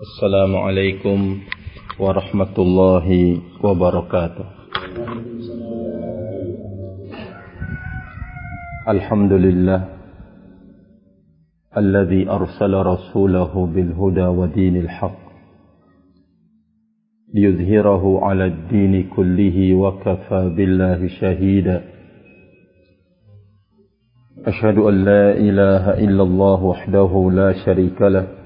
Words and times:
السلام 0.00 0.56
عليكم 0.56 1.38
ورحمة 1.98 2.54
الله 2.58 3.38
وبركاته. 3.62 4.44
الحمد 8.88 9.32
لله 9.32 9.88
الذي 11.76 12.30
أرسل 12.30 12.74
رسوله 12.74 13.66
بالهدى 13.66 14.26
ودين 14.26 14.76
الحق 14.76 15.18
ليظهره 17.34 18.24
على 18.24 18.44
الدين 18.46 19.08
كله 19.16 19.74
وكفى 19.74 20.54
بالله 20.56 21.08
شهيدا. 21.20 21.84
أشهد 24.46 24.78
أن 24.78 25.04
لا 25.04 25.32
إله 25.32 25.84
إلا 26.04 26.22
الله 26.22 26.62
وحده 26.64 27.30
لا 27.32 27.52
شريك 27.64 28.02
له 28.02 28.43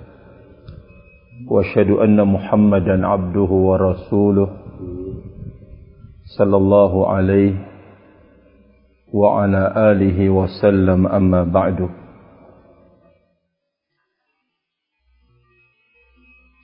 وأشهد 1.48 1.90
أن 1.90 2.28
محمدا 2.28 3.08
عبده 3.08 3.52
ورسوله 3.70 4.50
صلى 6.38 6.58
الله 6.58 7.08
عليه 7.08 7.54
وعلى 9.14 9.62
آله 9.92 10.30
وسلم 10.30 11.08
أما 11.08 11.44
بعد 11.44 11.90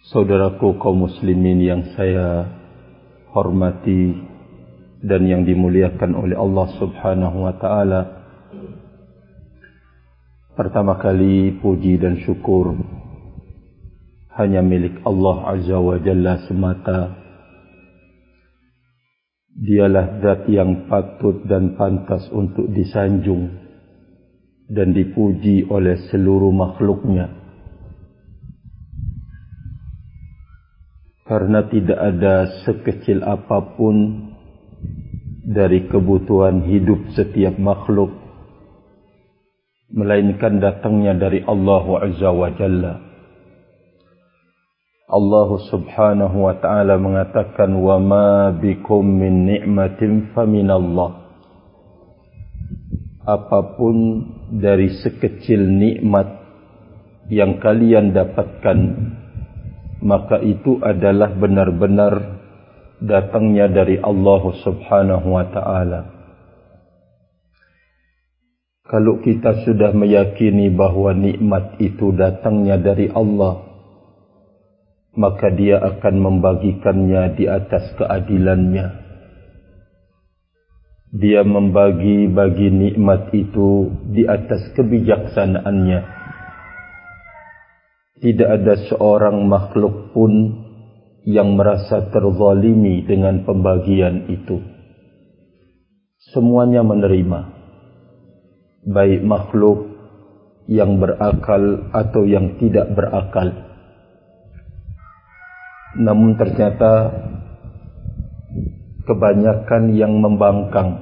Saudaraku 0.09 0.81
kaum 0.81 1.05
muslimin 1.05 1.61
yang 1.61 1.85
saya 1.93 2.49
hormati 3.29 4.17
dan 5.05 5.21
yang 5.29 5.45
dimuliakan 5.45 6.17
oleh 6.17 6.33
Allah 6.33 6.65
Subhanahu 6.81 7.45
wa 7.45 7.53
taala. 7.61 8.01
Pertama 10.57 10.97
kali 10.97 11.53
puji 11.61 12.01
dan 12.01 12.17
syukur 12.25 12.73
hanya 14.34 14.60
milik 14.62 15.02
Allah 15.06 15.36
Azza 15.54 15.78
wa 15.78 15.96
Jalla 16.02 16.42
semata. 16.46 17.00
Dialah 19.54 20.18
zat 20.18 20.50
yang 20.50 20.90
patut 20.90 21.46
dan 21.46 21.78
pantas 21.78 22.26
untuk 22.34 22.68
disanjung 22.74 23.54
dan 24.66 24.90
dipuji 24.90 25.70
oleh 25.70 26.10
seluruh 26.10 26.50
makhluknya. 26.50 27.44
karena 31.24 31.64
tidak 31.72 31.98
ada 31.98 32.34
sekecil 32.68 33.24
apapun 33.24 34.28
dari 35.44 35.88
kebutuhan 35.88 36.64
hidup 36.68 37.16
setiap 37.16 37.56
makhluk 37.56 38.12
melainkan 39.88 40.60
datangnya 40.60 41.16
dari 41.16 41.40
Allah 41.44 41.84
Azza 42.04 42.30
wa 42.32 42.48
Jalla. 42.52 43.13
Allah 45.14 45.50
Subhanahu 45.70 46.42
wa 46.42 46.58
taala 46.58 46.98
mengatakan 46.98 47.70
wa 47.78 48.02
ma 48.02 48.50
bikum 48.50 49.06
min 49.06 49.46
ni'matin 49.46 50.34
fa 50.34 50.42
min 50.42 50.66
Allah. 50.66 51.22
Apapun 53.22 54.26
dari 54.50 54.90
sekecil 54.98 55.62
nikmat 55.62 56.26
yang 57.30 57.62
kalian 57.62 58.10
dapatkan 58.10 58.78
maka 60.04 60.42
itu 60.42 60.82
adalah 60.82 61.32
benar-benar 61.32 62.42
datangnya 63.00 63.70
dari 63.70 64.02
Allah 64.02 64.42
Subhanahu 64.66 65.26
wa 65.30 65.46
taala. 65.48 66.00
Kalau 68.84 69.22
kita 69.24 69.64
sudah 69.64 69.96
meyakini 69.96 70.68
bahawa 70.68 71.16
nikmat 71.16 71.80
itu 71.80 72.12
datangnya 72.12 72.76
dari 72.76 73.08
Allah, 73.08 73.73
maka 75.14 75.50
dia 75.54 75.78
akan 75.78 76.14
membagikannya 76.18 77.38
di 77.38 77.46
atas 77.46 77.94
keadilannya. 77.98 78.86
Dia 81.14 81.46
membagi-bagi 81.46 82.68
nikmat 82.74 83.30
itu 83.30 83.94
di 84.10 84.26
atas 84.26 84.74
kebijaksanaannya 84.74 86.24
tidak 88.24 88.50
ada 88.56 88.74
seorang 88.88 89.44
makhluk 89.44 90.16
pun 90.16 90.32
yang 91.28 91.60
merasa 91.60 92.08
terzalimi 92.08 93.04
dengan 93.04 93.44
pembagian 93.44 94.32
itu. 94.32 94.64
Semuanya 96.32 96.80
menerima, 96.80 97.40
baik 98.88 99.20
makhluk 99.28 99.92
yang 100.72 100.96
berakal 100.96 101.92
atau 101.92 102.22
yang 102.24 102.56
tidak 102.56 102.96
berakal. 102.96 103.63
Namun 105.94 106.34
ternyata 106.34 107.14
kebanyakan 109.06 109.94
yang 109.94 110.18
membangkang 110.18 110.98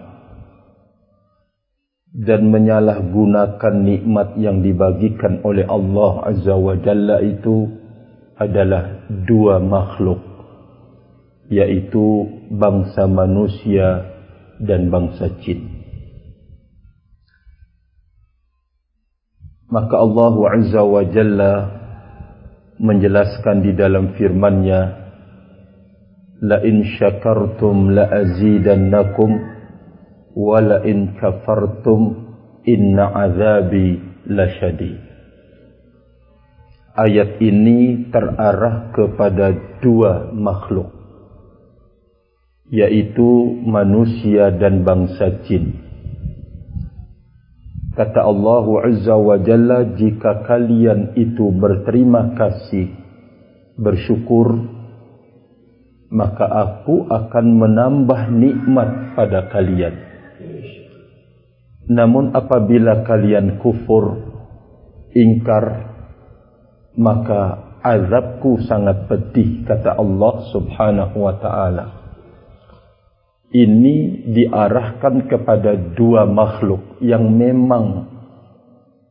dan 2.12 2.52
menyalahgunakan 2.52 3.74
nikmat 3.80 4.36
yang 4.36 4.60
dibagikan 4.60 5.40
oleh 5.48 5.64
Allah 5.64 6.28
Azza 6.28 6.52
wa 6.52 6.76
Jalla 6.76 7.24
itu 7.24 7.72
adalah 8.36 9.08
dua 9.08 9.64
makhluk 9.64 10.20
yaitu 11.48 12.28
bangsa 12.52 13.08
manusia 13.08 14.12
dan 14.60 14.92
bangsa 14.92 15.32
jin. 15.40 15.72
Maka 19.72 19.96
Allah 19.96 20.36
Azza 20.52 20.84
wa 20.84 21.02
Jalla 21.08 21.81
menjelaskan 22.82 23.62
di 23.62 23.72
dalam 23.78 24.18
firman-Nya 24.18 24.80
la 26.42 26.58
in 26.66 26.82
syakartum 26.98 27.94
la 27.94 28.10
azidannakum 28.10 29.30
wala 30.34 30.82
in 30.82 31.14
kafartum 31.22 32.26
inna 32.66 33.06
azabi 33.14 34.02
lasyadid 34.26 34.98
ayat 36.98 37.38
ini 37.38 38.10
terarah 38.10 38.90
kepada 38.90 39.78
dua 39.78 40.34
makhluk 40.34 40.90
yaitu 42.66 43.62
manusia 43.62 44.50
dan 44.50 44.82
bangsa 44.82 45.46
jin 45.46 45.91
kata 47.92 48.20
Allah 48.24 48.66
azza 48.88 49.16
wa 49.16 49.36
jalla 49.40 49.96
jika 49.96 50.48
kalian 50.48 51.16
itu 51.16 51.52
berterima 51.52 52.32
kasih 52.36 52.92
bersyukur 53.76 54.68
maka 56.12 56.44
aku 56.44 57.08
akan 57.08 57.46
menambah 57.56 58.20
nikmat 58.36 59.16
pada 59.16 59.48
kalian 59.48 60.12
Namun 61.92 62.30
apabila 62.30 63.02
kalian 63.02 63.58
kufur, 63.58 64.22
ingkar, 65.10 65.92
maka 66.94 67.40
azabku 67.82 68.62
sangat 68.70 69.10
pedih, 69.10 69.66
kata 69.66 69.98
Allah 69.98 70.34
subhanahu 70.54 71.16
wa 71.26 71.34
ta'ala. 71.42 71.86
Ini 73.52 74.24
diarahkan 74.32 75.28
kepada 75.28 75.76
dua 75.92 76.24
makhluk 76.24 76.96
yang 77.04 77.28
memang 77.36 78.08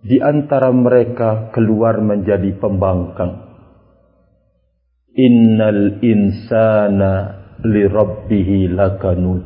di 0.02 0.18
antara 0.18 0.74
mereka 0.74 1.54
keluar 1.54 2.02
menjadi 2.02 2.50
pembangkang. 2.58 3.54
Innal 5.14 6.02
insana 6.02 7.14
li 7.62 7.86
rabbihi 7.86 8.74
lakanud. 8.74 9.46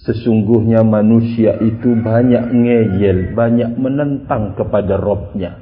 Sesungguhnya 0.00 0.80
manusia 0.80 1.60
itu 1.60 1.92
banyak 2.00 2.56
ngeyel, 2.56 3.36
banyak 3.36 3.76
menentang 3.76 4.56
kepada 4.56 4.96
Robnya. 4.96 5.60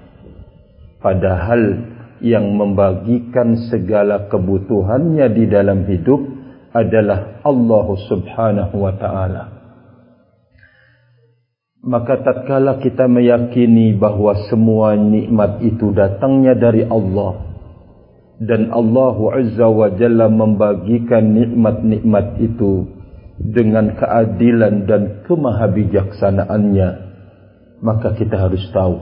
Padahal 1.03 1.83
yang 2.23 2.55
membagikan 2.55 3.59
segala 3.67 4.31
kebutuhannya 4.31 5.27
di 5.35 5.45
dalam 5.51 5.83
hidup 5.91 6.38
adalah 6.79 7.43
Allah 7.43 7.87
subhanahu 8.07 8.75
wa 8.79 8.95
ta'ala. 8.95 9.45
Maka 11.83 12.21
tatkala 12.23 12.83
kita 12.83 13.07
meyakini 13.07 13.95
bahawa 13.95 14.51
semua 14.51 14.99
nikmat 14.99 15.63
itu 15.63 15.95
datangnya 15.95 16.59
dari 16.59 16.85
Allah 16.85 17.49
dan 18.39 18.71
Allah 18.71 19.17
Azza 19.35 19.67
wa 19.67 19.91
Jalla 19.91 20.31
membagikan 20.31 21.35
nikmat-nikmat 21.35 22.39
itu 22.39 22.87
dengan 23.39 23.99
keadilan 23.99 24.87
dan 24.87 25.03
kemahabijaksanaannya 25.27 26.89
maka 27.83 28.15
kita 28.19 28.35
harus 28.39 28.63
tahu 28.75 28.99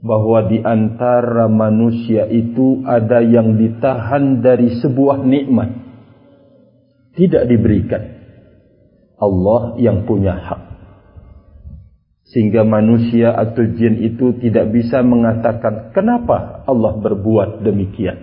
bahawa 0.00 0.48
di 0.48 0.60
antara 0.64 1.48
manusia 1.48 2.24
itu 2.28 2.80
ada 2.88 3.20
yang 3.20 3.56
ditahan 3.60 4.40
dari 4.40 4.80
sebuah 4.80 5.20
nikmat 5.24 5.70
tidak 7.20 7.44
diberikan. 7.44 8.02
Allah 9.20 9.76
yang 9.76 10.08
punya 10.08 10.32
hak. 10.32 10.62
Sehingga 12.32 12.64
manusia 12.64 13.36
atau 13.36 13.60
jin 13.76 14.00
itu 14.00 14.40
tidak 14.40 14.72
bisa 14.72 15.04
mengatakan 15.04 15.92
kenapa 15.92 16.64
Allah 16.64 16.96
berbuat 16.96 17.60
demikian? 17.60 18.16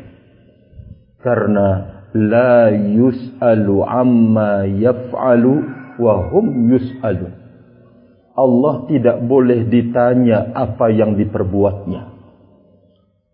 Karena 1.22 2.02
la 2.18 2.74
yus'alu 2.74 3.86
amma 3.86 4.66
yaf'alu 4.66 5.54
wa 6.02 6.14
hum 6.34 6.72
yus'alu 6.72 7.30
Allah 8.38 8.76
tidak 8.86 9.18
boleh 9.26 9.66
ditanya 9.66 10.56
apa 10.56 10.94
yang 10.94 11.18
diperbuatnya. 11.18 12.16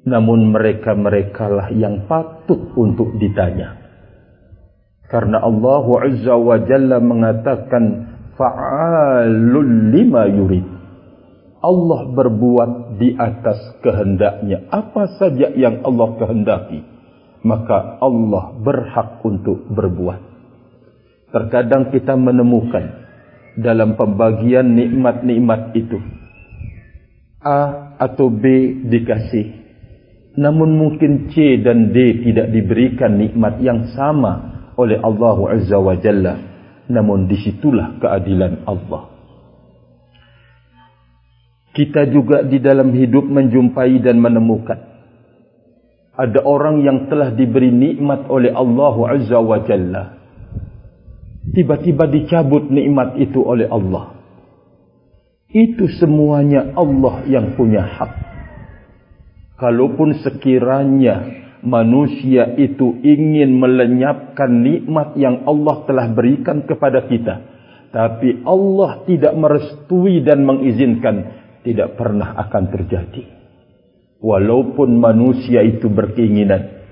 Namun 0.10 0.52
mereka-mereka 0.52 1.46
lah 1.52 1.68
yang 1.76 2.08
patut 2.08 2.72
untuk 2.76 3.16
ditanya 3.20 3.83
karena 5.14 5.46
Allah 5.46 5.86
Azza 6.10 6.34
wa 6.34 6.58
Jalla 6.58 6.98
mengatakan 6.98 7.84
fa'alul 8.34 9.94
lima 9.94 10.26
yurid. 10.26 10.66
Allah 11.62 12.02
berbuat 12.10 12.98
di 12.98 13.14
atas 13.14 13.78
kehendaknya. 13.86 14.74
Apa 14.74 15.14
saja 15.22 15.54
yang 15.54 15.86
Allah 15.86 16.18
kehendaki. 16.18 16.82
Maka 17.46 18.02
Allah 18.02 18.58
berhak 18.58 19.22
untuk 19.22 19.70
berbuat. 19.70 20.22
Terkadang 21.30 21.94
kita 21.94 22.18
menemukan 22.18 23.06
dalam 23.62 23.94
pembagian 23.94 24.74
nikmat-nikmat 24.74 25.78
itu. 25.78 26.02
A 27.38 27.94
atau 28.02 28.34
B 28.34 28.44
dikasih. 28.90 29.62
Namun 30.42 30.74
mungkin 30.74 31.30
C 31.30 31.62
dan 31.62 31.94
D 31.94 32.26
tidak 32.26 32.50
diberikan 32.50 33.22
nikmat 33.22 33.62
yang 33.62 33.94
sama 33.94 34.53
oleh 34.78 34.98
Allah 35.02 35.38
Azza 35.54 35.78
wa 35.78 35.96
Jalla 35.98 36.34
namun 36.90 37.32
disitulah 37.32 37.96
keadilan 38.00 38.68
Allah. 38.68 39.10
Kita 41.74 42.06
juga 42.06 42.46
di 42.46 42.62
dalam 42.62 42.94
hidup 42.94 43.26
menjumpai 43.26 43.98
dan 44.04 44.22
menemukan 44.22 44.94
ada 46.14 46.46
orang 46.46 46.86
yang 46.86 47.10
telah 47.10 47.34
diberi 47.34 47.74
nikmat 47.74 48.30
oleh 48.30 48.54
Allah 48.54 48.96
Azza 49.18 49.40
wa 49.42 49.58
Jalla. 49.66 50.04
Tiba-tiba 51.44 52.06
dicabut 52.06 52.70
nikmat 52.70 53.18
itu 53.18 53.42
oleh 53.42 53.66
Allah. 53.66 54.14
Itu 55.50 55.90
semuanya 55.98 56.74
Allah 56.78 57.26
yang 57.26 57.58
punya 57.58 57.82
hak. 57.82 58.14
Kalaupun 59.58 60.22
sekiranya 60.22 61.43
manusia 61.64 62.54
itu 62.60 63.00
ingin 63.02 63.56
melenyapkan 63.56 64.52
nikmat 64.52 65.16
yang 65.16 65.48
Allah 65.48 65.88
telah 65.88 66.08
berikan 66.12 66.68
kepada 66.68 67.08
kita. 67.08 67.36
Tapi 67.94 68.44
Allah 68.44 69.06
tidak 69.08 69.34
merestui 69.38 70.20
dan 70.26 70.44
mengizinkan 70.44 71.16
tidak 71.64 71.96
pernah 71.96 72.36
akan 72.36 72.64
terjadi. 72.68 73.24
Walaupun 74.20 75.00
manusia 75.00 75.64
itu 75.64 75.88
berkeinginan 75.88 76.84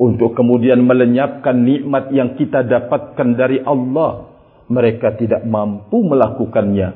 untuk 0.00 0.34
kemudian 0.34 0.82
melenyapkan 0.84 1.54
nikmat 1.54 2.10
yang 2.10 2.34
kita 2.34 2.64
dapatkan 2.66 3.28
dari 3.38 3.62
Allah 3.62 4.36
mereka 4.68 5.14
tidak 5.14 5.44
mampu 5.44 6.02
melakukannya 6.02 6.88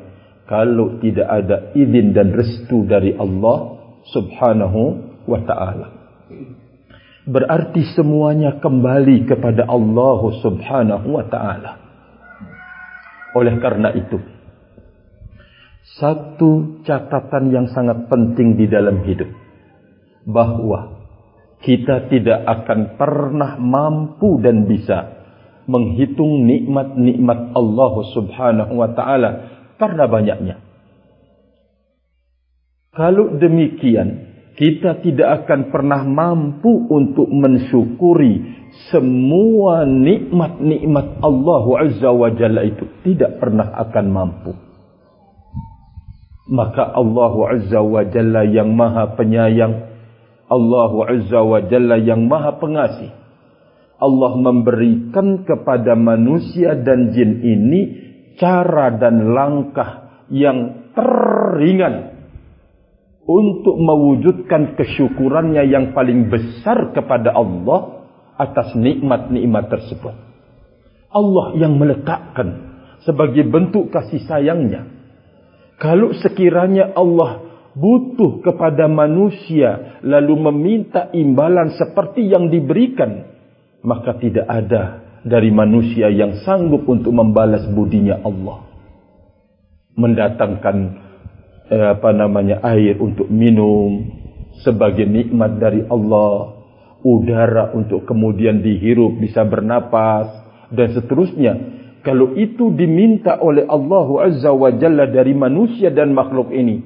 kalau 0.49 0.99
tidak 0.99 1.29
ada 1.29 1.73
izin 1.77 2.17
dan 2.17 2.33
restu 2.33 2.89
dari 2.89 3.15
Allah 3.15 3.79
subhanahu 4.09 4.83
wa 5.29 5.41
ta'ala 5.45 5.87
berarti 7.29 7.85
semuanya 7.93 8.57
kembali 8.57 9.29
kepada 9.29 9.69
Allah 9.69 10.21
Subhanahu 10.41 11.07
wa 11.13 11.25
taala. 11.29 11.73
Oleh 13.37 13.61
karena 13.61 13.93
itu, 13.93 14.17
satu 16.01 16.81
catatan 16.89 17.53
yang 17.53 17.67
sangat 17.69 18.09
penting 18.09 18.57
di 18.57 18.65
dalam 18.65 19.05
hidup 19.05 19.29
bahwa 20.25 20.97
kita 21.61 22.09
tidak 22.09 22.41
akan 22.49 22.97
pernah 22.97 23.61
mampu 23.61 24.41
dan 24.41 24.65
bisa 24.65 25.21
menghitung 25.69 26.49
nikmat-nikmat 26.49 27.53
Allah 27.53 27.95
Subhanahu 28.17 28.73
wa 28.73 28.89
taala 28.97 29.31
karena 29.77 30.05
banyaknya. 30.09 30.57
Kalau 32.97 33.37
demikian, 33.37 34.38
kita 34.59 34.99
tidak 35.07 35.47
akan 35.47 35.71
pernah 35.71 36.03
mampu 36.03 36.91
untuk 36.91 37.31
mensyukuri 37.31 38.59
semua 38.91 39.87
nikmat-nikmat 39.87 41.23
Allah 41.23 41.65
Azza 41.87 42.11
wa 42.11 42.27
Jalla 42.35 42.67
itu. 42.67 42.83
Tidak 43.07 43.39
pernah 43.39 43.71
akan 43.87 44.07
mampu. 44.11 44.53
Maka 46.51 46.91
Allah 46.91 47.35
Azza 47.55 47.79
wa 47.79 48.03
Jalla 48.03 48.43
yang 48.51 48.75
maha 48.75 49.15
penyayang 49.15 49.95
Allah 50.51 50.93
Azza 51.07 51.39
wa 51.39 51.63
Jalla 51.63 51.95
yang 52.03 52.27
maha 52.27 52.59
pengasih. 52.59 53.15
Allah 54.03 54.33
memberikan 54.43 55.47
kepada 55.47 55.95
manusia 55.95 56.75
dan 56.75 57.15
jin 57.15 57.47
ini 57.47 57.81
cara 58.43 58.91
dan 58.91 59.23
langkah 59.31 60.27
yang 60.35 60.91
teringan 60.99 62.18
untuk 63.29 63.77
mewujudkan 63.77 64.73
kesyukurannya 64.73 65.69
yang 65.69 65.93
paling 65.93 66.33
besar 66.33 66.97
kepada 66.97 67.37
Allah 67.37 68.09
atas 68.41 68.73
nikmat-nikmat 68.73 69.69
tersebut. 69.69 70.17
Allah 71.13 71.47
yang 71.61 71.77
meletakkan 71.77 72.73
sebagai 73.05 73.45
bentuk 73.45 73.93
kasih 73.93 74.25
sayangnya. 74.25 74.89
Kalau 75.77 76.17
sekiranya 76.17 76.97
Allah 76.97 77.45
butuh 77.77 78.41
kepada 78.41 78.89
manusia 78.89 80.01
lalu 80.01 80.49
meminta 80.49 81.13
imbalan 81.13 81.77
seperti 81.77 82.33
yang 82.33 82.49
diberikan, 82.49 83.29
maka 83.85 84.17
tidak 84.17 84.49
ada 84.49 85.05
dari 85.21 85.53
manusia 85.53 86.09
yang 86.09 86.41
sanggup 86.49 86.89
untuk 86.89 87.13
membalas 87.13 87.69
budinya 87.69 88.25
Allah. 88.25 88.65
Mendatangkan 89.99 91.08
eh, 91.69 91.89
apa 91.95 92.11
namanya 92.17 92.61
air 92.65 92.97
untuk 92.99 93.29
minum 93.29 94.19
sebagai 94.65 95.07
nikmat 95.07 95.61
dari 95.61 95.87
Allah, 95.87 96.59
udara 97.07 97.71
untuk 97.77 98.05
kemudian 98.09 98.59
dihirup 98.65 99.21
bisa 99.23 99.47
bernapas 99.47 100.27
dan 100.75 100.93
seterusnya. 100.97 101.55
Kalau 102.03 102.35
itu 102.39 102.73
diminta 102.73 103.37
oleh 103.43 103.67
Allah 103.69 104.07
Azza 104.31 104.55
wa 104.55 104.71
Jalla 104.73 105.11
dari 105.11 105.35
manusia 105.35 105.93
dan 105.93 106.15
makhluk 106.15 106.51
ini, 106.55 106.81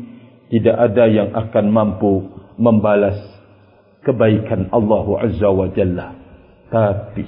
tidak 0.51 0.77
ada 0.77 1.05
yang 1.09 1.31
akan 1.33 1.65
mampu 1.69 2.13
membalas 2.59 3.17
kebaikan 4.03 4.69
Allah 4.73 5.07
Azza 5.23 5.49
wa 5.49 5.69
Jalla. 5.73 6.09
Tapi 6.73 7.25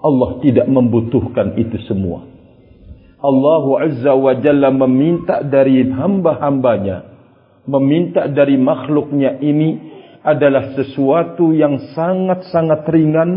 Allah 0.00 0.30
tidak 0.42 0.66
membutuhkan 0.66 1.54
itu 1.58 1.78
semua. 1.86 2.29
Allah 3.20 3.64
Azza 3.84 4.12
wa 4.16 4.32
Jalla 4.40 4.72
meminta 4.72 5.44
dari 5.44 5.84
hamba-hambanya, 5.84 7.04
meminta 7.68 8.24
dari 8.32 8.56
makhluknya 8.56 9.36
ini 9.44 9.76
adalah 10.24 10.72
sesuatu 10.76 11.52
yang 11.52 11.92
sangat-sangat 11.92 12.84
ringan 12.88 13.30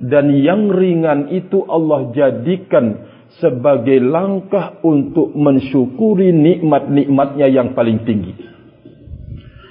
dan 0.00 0.32
yang 0.32 0.72
ringan 0.72 1.28
itu 1.28 1.60
Allah 1.68 2.08
jadikan 2.16 3.12
sebagai 3.40 4.00
langkah 4.00 4.80
untuk 4.84 5.32
mensyukuri 5.32 6.32
nikmat-nikmatnya 6.32 7.48
yang 7.48 7.72
paling 7.72 8.04
tinggi. 8.04 8.32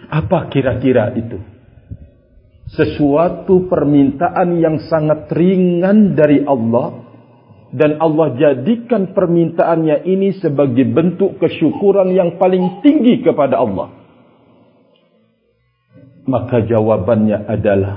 Apa 0.10 0.50
kira-kira 0.50 1.14
itu? 1.18 1.38
Sesuatu 2.72 3.68
permintaan 3.68 4.58
yang 4.62 4.80
sangat 4.88 5.28
ringan 5.34 6.16
dari 6.16 6.42
Allah 6.48 7.01
dan 7.72 8.04
Allah 8.04 8.36
jadikan 8.36 9.16
permintaannya 9.16 10.04
ini 10.04 10.36
sebagai 10.44 10.84
bentuk 10.92 11.40
kesyukuran 11.40 12.12
yang 12.12 12.36
paling 12.36 12.84
tinggi 12.84 13.24
kepada 13.24 13.64
Allah. 13.64 13.96
Maka 16.28 16.68
jawabannya 16.68 17.48
adalah 17.48 17.96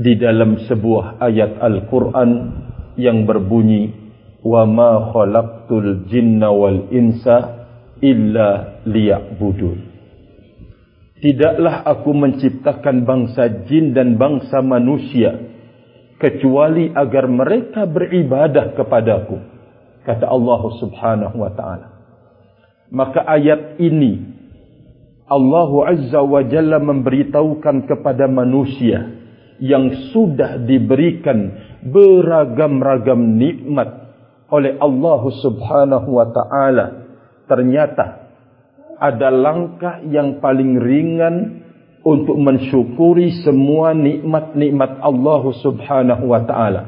di 0.00 0.16
dalam 0.16 0.56
sebuah 0.64 1.20
ayat 1.20 1.60
Al-Quran 1.60 2.30
yang 2.96 3.28
berbunyi 3.28 3.92
wa 4.40 4.64
ma 4.64 5.12
khalaqtul 5.12 6.08
jinna 6.08 6.48
wal 6.50 6.88
insa 6.90 7.68
illa 8.00 8.82
liya'budun. 8.88 9.92
Tidaklah 11.22 11.86
aku 11.86 12.10
menciptakan 12.10 13.06
bangsa 13.06 13.68
jin 13.68 13.94
dan 13.94 14.18
bangsa 14.18 14.58
manusia 14.58 15.51
kecuali 16.22 16.94
agar 16.94 17.26
mereka 17.26 17.82
beribadah 17.82 18.78
kepadaku 18.78 19.42
kata 20.06 20.30
Allah 20.30 20.62
Subhanahu 20.78 21.36
wa 21.42 21.50
taala. 21.50 21.88
Maka 22.94 23.26
ayat 23.26 23.82
ini 23.82 24.22
Allah 25.26 25.70
Azza 25.90 26.22
wa 26.22 26.46
Jalla 26.46 26.78
memberitahukan 26.78 27.90
kepada 27.90 28.30
manusia 28.30 29.18
yang 29.58 30.14
sudah 30.14 30.62
diberikan 30.62 31.58
beragam-ragam 31.90 33.42
nikmat 33.42 33.90
oleh 34.52 34.78
Allah 34.78 35.22
Subhanahu 35.42 36.08
wa 36.22 36.26
taala 36.30 36.86
ternyata 37.50 38.30
ada 39.02 39.34
langkah 39.34 39.98
yang 40.06 40.38
paling 40.38 40.78
ringan 40.78 41.61
untuk 42.02 42.34
mensyukuri 42.34 43.42
semua 43.46 43.94
nikmat-nikmat 43.94 44.98
Allah 44.98 45.42
Subhanahu 45.62 46.24
wa 46.26 46.42
taala. 46.42 46.82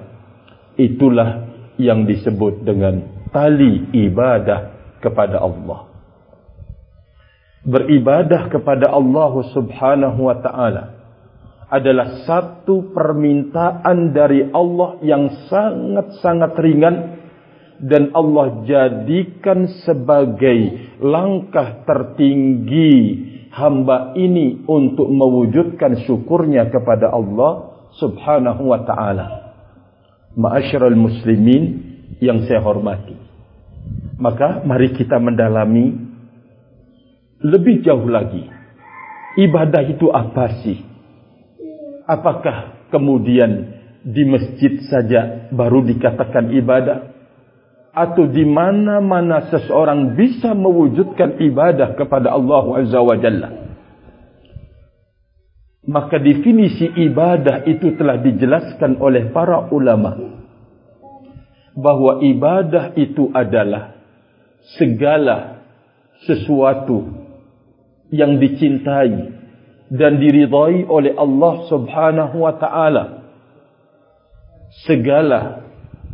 Itulah 0.74 1.46
yang 1.78 2.02
disebut 2.02 2.66
dengan 2.66 3.26
tali 3.30 3.90
ibadah 3.94 4.74
kepada 4.98 5.38
Allah. 5.38 5.90
Beribadah 7.64 8.50
kepada 8.50 8.90
Allah 8.90 9.32
Subhanahu 9.54 10.20
wa 10.28 10.36
taala 10.42 10.84
adalah 11.70 12.26
satu 12.26 12.92
permintaan 12.92 14.12
dari 14.12 14.50
Allah 14.52 15.00
yang 15.00 15.48
sangat-sangat 15.48 16.52
ringan 16.60 16.96
dan 17.82 18.14
Allah 18.14 18.62
jadikan 18.62 19.66
sebagai 19.82 20.90
langkah 21.02 21.82
tertinggi 21.82 23.33
hamba 23.54 24.18
ini 24.18 24.66
untuk 24.66 25.06
mewujudkan 25.06 26.02
syukurnya 26.02 26.74
kepada 26.74 27.14
Allah 27.14 27.70
subhanahu 27.94 28.74
wa 28.74 28.82
ta'ala. 28.82 29.26
Ma'asyiral 30.34 30.98
muslimin 30.98 31.62
yang 32.18 32.42
saya 32.50 32.58
hormati. 32.58 33.14
Maka 34.18 34.66
mari 34.66 34.90
kita 34.98 35.22
mendalami 35.22 35.94
lebih 37.38 37.86
jauh 37.86 38.10
lagi. 38.10 38.42
Ibadah 39.38 39.82
itu 39.86 40.10
apa 40.10 40.62
sih? 40.66 40.78
Apakah 42.10 42.90
kemudian 42.90 43.70
di 44.02 44.22
masjid 44.26 44.82
saja 44.90 45.46
baru 45.54 45.86
dikatakan 45.86 46.50
ibadah? 46.58 47.13
Atau 47.94 48.26
di 48.26 48.42
mana-mana 48.42 49.46
seseorang 49.54 50.18
bisa 50.18 50.50
mewujudkan 50.50 51.38
ibadah 51.38 51.94
kepada 51.94 52.34
Allah 52.34 52.64
Azza 52.82 52.98
wa 52.98 53.14
Jalla. 53.14 53.50
Maka 55.86 56.18
definisi 56.18 56.90
ibadah 56.90 57.62
itu 57.70 57.94
telah 57.94 58.18
dijelaskan 58.18 58.98
oleh 58.98 59.30
para 59.30 59.70
ulama 59.70 60.42
bahawa 61.78 62.18
ibadah 62.24 62.98
itu 62.98 63.30
adalah 63.30 63.94
segala 64.74 65.62
sesuatu 66.24 67.04
yang 68.10 68.40
dicintai 68.42 69.34
dan 69.92 70.18
diridai 70.18 70.88
oleh 70.88 71.12
Allah 71.14 71.54
Subhanahu 71.68 72.36
wa 72.42 72.54
taala. 72.56 73.04
Segala 74.88 75.63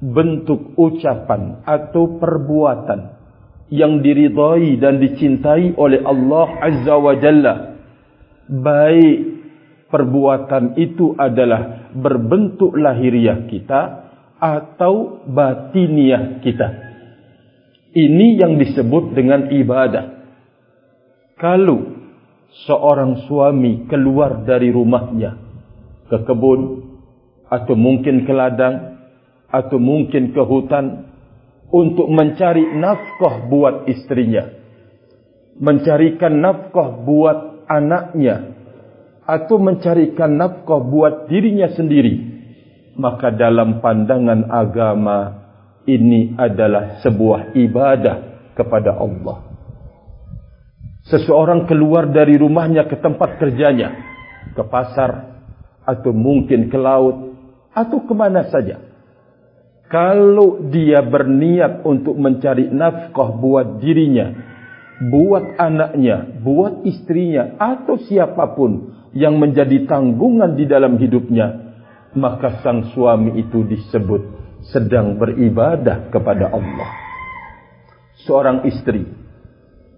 bentuk 0.01 0.75
ucapan 0.81 1.61
atau 1.69 2.17
perbuatan 2.17 3.21
yang 3.71 4.03
diridai 4.03 4.81
dan 4.81 4.99
dicintai 4.99 5.77
oleh 5.77 6.01
Allah 6.03 6.49
Azza 6.59 6.97
wa 6.97 7.15
Jalla. 7.21 7.55
Baik 8.51 9.19
perbuatan 9.93 10.75
itu 10.81 11.15
adalah 11.15 11.93
berbentuk 11.95 12.75
lahiriah 12.75 13.47
kita 13.47 13.81
atau 14.41 15.23
batiniah 15.29 16.43
kita. 16.43 16.69
Ini 17.95 18.41
yang 18.41 18.59
disebut 18.59 19.15
dengan 19.15 19.53
ibadah. 19.53 20.19
Kalau 21.39 22.01
seorang 22.67 23.27
suami 23.31 23.87
keluar 23.87 24.43
dari 24.43 24.75
rumahnya 24.75 25.39
ke 26.11 26.19
kebun 26.27 26.91
atau 27.47 27.75
mungkin 27.79 28.27
ke 28.27 28.33
ladang 28.35 28.90
atau 29.51 29.79
mungkin 29.83 30.31
ke 30.31 30.43
hutan 30.47 31.11
untuk 31.71 32.07
mencari 32.11 32.71
nafkah 32.75 33.47
buat 33.51 33.87
istrinya. 33.91 34.47
Mencarikan 35.61 36.41
nafkah 36.41 37.03
buat 37.03 37.67
anaknya 37.67 38.57
atau 39.27 39.59
mencarikan 39.63 40.39
nafkah 40.39 40.83
buat 40.83 41.31
dirinya 41.31 41.71
sendiri. 41.75 42.31
Maka 42.99 43.31
dalam 43.35 43.79
pandangan 43.79 44.51
agama 44.51 45.19
ini 45.87 46.35
adalah 46.35 47.03
sebuah 47.03 47.55
ibadah 47.55 48.17
kepada 48.59 48.99
Allah. 48.99 49.47
Seseorang 51.07 51.65
keluar 51.65 52.13
dari 52.13 52.37
rumahnya 52.37 52.87
ke 52.87 53.01
tempat 53.01 53.41
kerjanya 53.41 53.95
ke 54.53 54.63
pasar 54.69 55.41
atau 55.87 56.13
mungkin 56.13 56.69
ke 56.69 56.77
laut 56.77 57.35
atau 57.73 58.05
ke 58.05 58.13
mana 58.13 58.47
saja 58.53 58.90
kalau 59.91 60.71
dia 60.71 61.03
berniat 61.03 61.83
untuk 61.83 62.15
mencari 62.15 62.71
nafkah 62.71 63.35
buat 63.35 63.83
dirinya, 63.83 64.31
buat 65.11 65.59
anaknya, 65.59 66.31
buat 66.39 66.87
istrinya 66.87 67.59
atau 67.59 67.99
siapapun 67.99 68.95
yang 69.19 69.43
menjadi 69.43 69.91
tanggungan 69.91 70.55
di 70.55 70.71
dalam 70.71 70.95
hidupnya, 70.95 71.75
maka 72.15 72.63
sang 72.63 72.95
suami 72.95 73.43
itu 73.43 73.67
disebut 73.67 74.23
sedang 74.71 75.19
beribadah 75.19 76.07
kepada 76.15 76.55
Allah. 76.55 76.91
Seorang 78.23 78.63
istri 78.71 79.03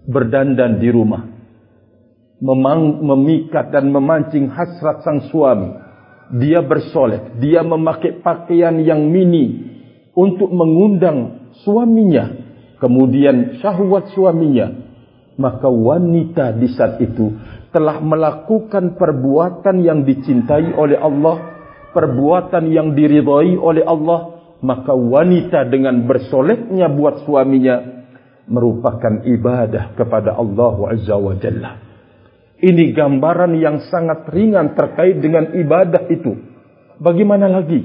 berdandan 0.08 0.80
di 0.80 0.88
rumah, 0.88 1.28
memikat 2.40 3.68
dan 3.68 3.92
memancing 3.92 4.48
hasrat 4.48 5.04
sang 5.04 5.28
suami. 5.28 5.84
Dia 6.32 6.64
bersolek, 6.64 7.36
dia 7.44 7.60
memakai 7.60 8.24
pakaian 8.24 8.72
yang 8.80 9.04
mini, 9.04 9.72
untuk 10.12 10.50
mengundang 10.52 11.50
suaminya 11.64 12.32
kemudian 12.78 13.60
syahwat 13.60 14.12
suaminya 14.12 14.72
maka 15.40 15.66
wanita 15.66 16.52
di 16.60 16.68
saat 16.76 17.00
itu 17.00 17.32
telah 17.72 17.98
melakukan 18.04 19.00
perbuatan 19.00 19.80
yang 19.80 20.04
dicintai 20.04 20.76
oleh 20.76 21.00
Allah 21.00 21.36
perbuatan 21.96 22.68
yang 22.68 22.92
diridhai 22.92 23.56
oleh 23.56 23.84
Allah 23.84 24.32
maka 24.62 24.94
wanita 24.94 25.66
dengan 25.66 26.06
bersoleknya 26.06 26.86
buat 26.92 27.26
suaminya 27.26 28.06
merupakan 28.46 29.22
ibadah 29.26 29.94
kepada 29.98 30.38
Allah 30.38 30.76
Azza 30.94 31.18
wa 31.18 31.34
Jalla. 31.34 31.72
Ini 32.62 32.94
gambaran 32.94 33.58
yang 33.58 33.82
sangat 33.90 34.30
ringan 34.30 34.78
terkait 34.78 35.18
dengan 35.18 35.50
ibadah 35.50 36.06
itu. 36.06 36.38
Bagaimana 37.02 37.50
lagi? 37.50 37.82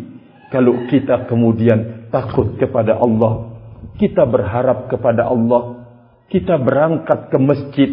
Kalau 0.53 0.85
kita 0.85 1.25
kemudian 1.25 1.96
takut 2.09 2.55
kepada 2.59 2.97
Allah, 2.97 3.57
kita 3.97 4.23
berharap 4.25 4.89
kepada 4.91 5.27
Allah, 5.29 5.87
kita 6.27 6.59
berangkat 6.59 7.31
ke 7.31 7.37
masjid, 7.39 7.89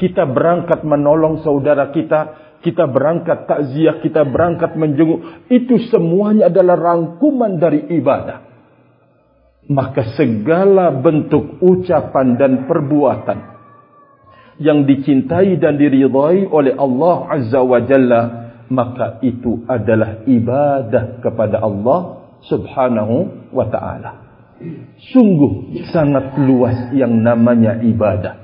kita 0.00 0.26
berangkat 0.26 0.82
menolong 0.82 1.44
saudara 1.44 1.92
kita, 1.92 2.44
kita 2.64 2.88
berangkat 2.88 3.44
takziah, 3.44 4.00
kita 4.00 4.24
berangkat 4.24 4.72
menjenguk, 4.74 5.46
itu 5.52 5.76
semuanya 5.92 6.48
adalah 6.48 6.80
rangkuman 6.80 7.60
dari 7.60 7.84
ibadah. 7.92 8.40
Maka 9.68 10.16
segala 10.16 10.92
bentuk 10.92 11.60
ucapan 11.60 12.36
dan 12.36 12.52
perbuatan 12.68 13.38
yang 14.60 14.84
dicintai 14.84 15.56
dan 15.56 15.80
diridhai 15.80 16.46
oleh 16.46 16.76
Allah 16.76 17.16
Azza 17.32 17.60
wa 17.64 17.80
Jalla, 17.84 18.22
maka 18.68 19.20
itu 19.20 19.64
adalah 19.68 20.24
ibadah 20.24 21.20
kepada 21.20 21.60
Allah 21.60 22.24
subhanahu 22.48 23.43
wa 23.54 23.70
ta'ala. 23.70 24.10
Sungguh 25.14 25.82
sangat 25.94 26.38
luas 26.42 26.90
yang 26.94 27.22
namanya 27.22 27.78
ibadah. 27.82 28.34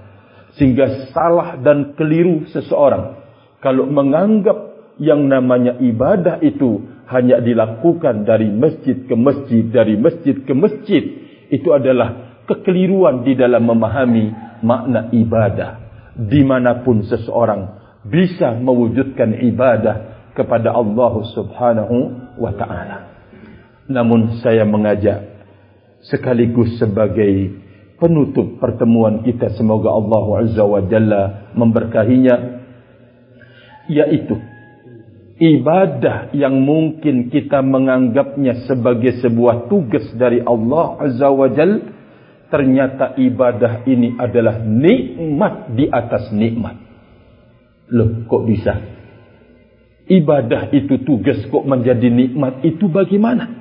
Sehingga 0.58 1.10
salah 1.14 1.58
dan 1.58 1.94
keliru 1.94 2.46
seseorang. 2.50 3.18
Kalau 3.62 3.86
menganggap 3.86 4.70
yang 4.98 5.26
namanya 5.26 5.78
ibadah 5.78 6.42
itu 6.42 6.86
hanya 7.10 7.42
dilakukan 7.42 8.22
dari 8.22 8.50
masjid 8.50 8.94
ke 9.06 9.14
masjid, 9.18 9.66
dari 9.66 9.98
masjid 9.98 10.36
ke 10.38 10.52
masjid. 10.54 11.02
Itu 11.50 11.74
adalah 11.74 12.42
kekeliruan 12.46 13.26
di 13.26 13.34
dalam 13.34 13.66
memahami 13.66 14.30
makna 14.62 15.10
ibadah. 15.10 15.70
Dimanapun 16.14 17.06
seseorang 17.06 17.80
bisa 18.06 18.54
mewujudkan 18.58 19.40
ibadah 19.40 19.96
kepada 20.34 20.72
Allah 20.74 21.12
subhanahu 21.34 21.96
wa 22.38 22.52
ta'ala. 22.54 23.09
Namun 23.90 24.38
saya 24.38 24.62
mengajak 24.62 25.26
sekaligus 26.06 26.78
sebagai 26.78 27.58
penutup 28.00 28.56
pertemuan 28.62 29.20
kita 29.26 29.52
semoga 29.58 29.92
Allah 29.92 30.46
Azza 30.46 30.64
wa 30.64 30.80
Jalla 30.86 31.52
memberkahinya 31.52 32.36
yaitu 33.90 34.38
ibadah 35.36 36.32
yang 36.32 36.56
mungkin 36.64 37.28
kita 37.28 37.60
menganggapnya 37.60 38.64
sebagai 38.64 39.20
sebuah 39.20 39.68
tugas 39.68 40.08
dari 40.16 40.40
Allah 40.40 40.96
Azza 41.04 41.28
wa 41.28 41.50
Jalla 41.52 41.98
ternyata 42.48 43.14
ibadah 43.20 43.84
ini 43.84 44.16
adalah 44.16 44.58
nikmat 44.64 45.76
di 45.76 45.86
atas 45.86 46.32
nikmat. 46.34 46.76
Loh 47.90 48.26
kok 48.26 48.42
bisa? 48.46 48.74
Ibadah 50.10 50.74
itu 50.74 50.98
tugas 51.06 51.38
kok 51.46 51.62
menjadi 51.62 52.10
nikmat? 52.10 52.66
Itu 52.66 52.90
bagaimana 52.90 53.59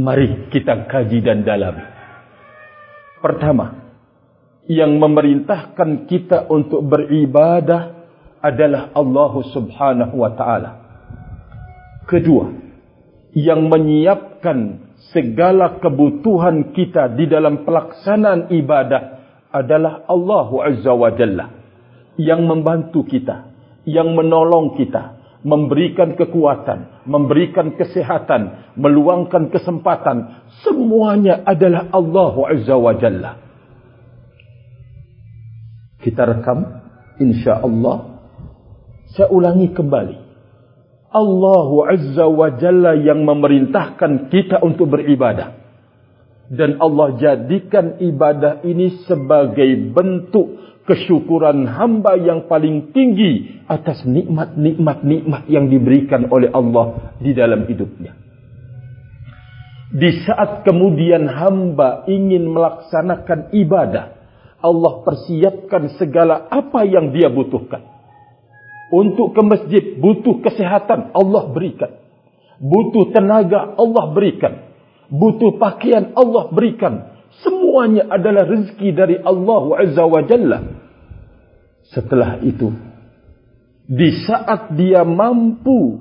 Mari 0.00 0.48
kita 0.48 0.88
kaji 0.88 1.20
dan 1.20 1.44
dalami. 1.44 1.84
Pertama, 3.20 3.66
yang 4.64 4.96
memerintahkan 4.96 6.08
kita 6.08 6.48
untuk 6.48 6.80
beribadah 6.88 7.92
adalah 8.40 8.88
Allah 8.96 9.32
Subhanahu 9.52 10.14
wa 10.16 10.32
taala. 10.32 10.70
Kedua, 12.08 12.50
yang 13.36 13.68
menyiapkan 13.68 14.90
segala 15.12 15.76
kebutuhan 15.76 16.72
kita 16.72 17.12
di 17.12 17.28
dalam 17.28 17.68
pelaksanaan 17.68 18.48
ibadah 18.48 19.02
adalah 19.52 20.08
Allah 20.08 20.48
Azza 20.72 20.92
wa 20.96 21.12
Jalla 21.12 21.46
yang 22.16 22.48
membantu 22.48 23.04
kita, 23.04 23.52
yang 23.84 24.16
menolong 24.16 24.72
kita, 24.76 25.21
memberikan 25.42 26.14
kekuatan, 26.14 27.06
memberikan 27.06 27.74
kesehatan, 27.74 28.74
meluangkan 28.78 29.50
kesempatan, 29.50 30.46
semuanya 30.62 31.42
adalah 31.46 31.90
Allah 31.90 32.34
Azza 32.50 32.74
wa 32.78 32.94
Jalla. 32.98 33.32
Kita 36.02 36.22
rekam 36.26 36.66
insya-Allah 37.22 38.12
saya 39.12 39.28
ulangi 39.28 39.70
kembali. 39.70 40.16
Allah 41.12 41.70
Azza 41.92 42.26
wa 42.26 42.48
Jalla 42.56 42.96
yang 42.96 43.22
memerintahkan 43.28 44.32
kita 44.32 44.64
untuk 44.64 44.88
beribadah. 44.96 45.61
Dan 46.52 46.76
Allah 46.84 47.16
jadikan 47.16 47.96
ibadah 47.96 48.60
ini 48.60 49.08
sebagai 49.08 49.88
bentuk 49.96 50.60
kesyukuran 50.84 51.64
hamba 51.64 52.18
yang 52.20 52.44
paling 52.44 52.92
tinggi 52.92 53.64
atas 53.64 54.04
nikmat-nikmat-nikmat 54.04 55.48
yang 55.48 55.72
diberikan 55.72 56.28
oleh 56.28 56.52
Allah 56.52 57.16
di 57.22 57.32
dalam 57.32 57.64
hidupnya. 57.64 58.12
Di 59.92 60.24
saat 60.24 60.64
kemudian 60.64 61.28
hamba 61.28 62.04
ingin 62.08 62.48
melaksanakan 62.48 63.52
ibadah, 63.56 64.12
Allah 64.60 64.92
persiapkan 65.04 65.96
segala 65.96 66.48
apa 66.48 66.84
yang 66.84 67.16
dia 67.16 67.28
butuhkan. 67.32 67.80
Untuk 68.92 69.32
ke 69.32 69.40
masjid 69.40 69.84
butuh 69.96 70.44
kesehatan 70.44 71.16
Allah 71.16 71.48
berikan. 71.48 71.96
Butuh 72.60 73.08
tenaga 73.12 73.72
Allah 73.76 74.04
berikan. 74.12 74.71
Butuh 75.12 75.60
pakaian 75.60 76.16
Allah 76.16 76.48
berikan. 76.48 77.12
Semuanya 77.44 78.08
adalah 78.08 78.48
rezeki 78.48 78.88
dari 78.96 79.16
Allah 79.20 79.64
Azza 79.84 80.04
wa 80.08 80.22
Jalla. 80.24 80.58
Setelah 81.92 82.40
itu, 82.40 82.72
di 83.84 84.08
saat 84.24 84.72
dia 84.72 85.04
mampu 85.04 86.00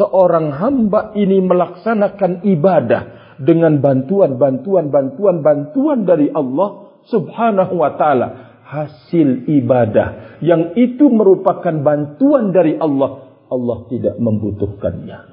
seorang 0.00 0.56
hamba 0.56 1.12
ini 1.12 1.44
melaksanakan 1.44 2.48
ibadah 2.48 3.02
dengan 3.40 3.80
bantuan, 3.84 4.40
bantuan, 4.40 4.88
bantuan, 4.88 5.44
bantuan 5.44 6.08
dari 6.08 6.32
Allah 6.32 6.96
Subhanahu 7.08 7.76
wa 7.76 7.92
taala, 8.00 8.28
hasil 8.64 9.50
ibadah 9.50 10.40
yang 10.40 10.72
itu 10.78 11.10
merupakan 11.12 11.74
bantuan 11.84 12.54
dari 12.54 12.78
Allah 12.78 13.28
Allah 13.50 13.78
tidak 13.90 14.16
membutuhkannya 14.16 15.29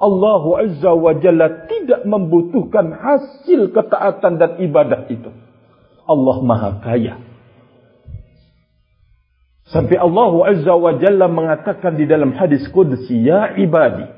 Allah 0.00 0.42
Azza 0.64 0.96
wa 0.96 1.12
Jalla 1.20 1.68
tidak 1.68 2.08
membutuhkan 2.08 2.88
hasil 2.96 3.68
ketaatan 3.76 4.40
dan 4.40 4.56
ibadah 4.64 5.04
itu. 5.12 5.28
Allah 6.08 6.36
Maha 6.40 6.70
Kaya. 6.80 7.20
Sampai 9.68 10.00
Allah 10.00 10.32
Azza 10.50 10.72
wa 10.74 10.96
Jalla 10.96 11.28
mengatakan 11.28 12.00
di 12.00 12.08
dalam 12.08 12.32
hadis 12.32 12.64
qudsi 12.72 13.22
ya 13.28 13.54
ibadi 13.60 14.08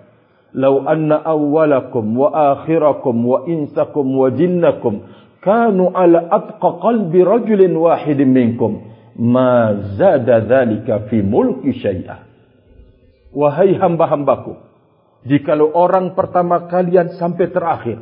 law 0.54 0.84
anna 0.84 1.20
awwalakum 1.24 2.12
wa 2.16 2.28
akhirakum 2.56 3.16
wa 3.24 3.38
insakum 3.48 4.04
wa 4.16 4.28
jinnakum 4.32 5.00
kanu 5.40 5.92
ala 5.92 6.28
atqa 6.28 6.78
qalbi 6.80 7.24
rajulin 7.24 7.72
wahidin 7.72 8.32
minkum 8.32 8.84
ma 9.16 9.72
zada 9.96 10.40
dhalika 10.44 11.08
fi 11.08 11.24
mulki 11.24 11.72
syai'a 11.80 12.28
wahai 13.32 13.76
hamba-hambaku 13.80 14.60
jikalau 15.26 15.70
orang 15.74 16.14
pertama 16.18 16.66
kalian 16.66 17.16
sampai 17.18 17.50
terakhir 17.50 17.98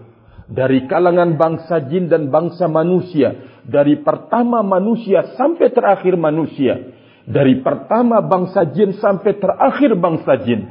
dari 0.51 0.85
kalangan 0.91 1.39
bangsa 1.39 1.79
jin 1.87 2.11
dan 2.11 2.33
bangsa 2.33 2.67
manusia 2.67 3.61
dari 3.65 4.01
pertama 4.01 4.65
manusia 4.65 5.37
sampai 5.39 5.71
terakhir 5.71 6.19
manusia 6.19 6.97
dari 7.29 7.61
pertama 7.63 8.19
bangsa 8.25 8.67
jin 8.73 8.97
sampai 8.99 9.39
terakhir 9.39 9.95
bangsa 9.95 10.35
jin 10.43 10.67